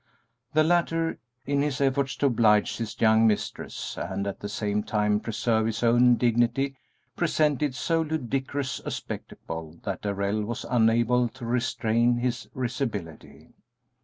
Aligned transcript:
The 0.53 0.63
latter, 0.63 1.19
in 1.45 1.61
his 1.61 1.79
efforts 1.79 2.15
to 2.15 2.25
oblige 2.25 2.77
his 2.77 2.99
young 2.99 3.27
mistress 3.27 3.99
and 3.99 4.25
at 4.25 4.39
the 4.39 4.49
same 4.49 4.81
time 4.81 5.19
preserve 5.19 5.67
his 5.67 5.83
own 5.83 6.15
dignity, 6.15 6.75
presented 7.15 7.75
so 7.75 8.01
ludicrous 8.01 8.79
a 8.79 8.89
spectacle 8.89 9.79
that 9.83 10.01
Darrell 10.01 10.41
was 10.43 10.65
unable 10.67 11.29
to 11.29 11.45
restrain 11.45 12.17
his 12.17 12.49
risibility. 12.55 13.49